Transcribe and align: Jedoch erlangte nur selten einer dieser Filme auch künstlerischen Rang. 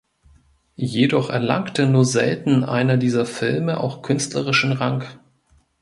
Jedoch 0.77 1.29
erlangte 1.29 1.85
nur 1.85 2.05
selten 2.05 2.63
einer 2.63 2.97
dieser 2.97 3.27
Filme 3.27 3.79
auch 3.79 4.01
künstlerischen 4.01 4.71
Rang. 4.71 5.03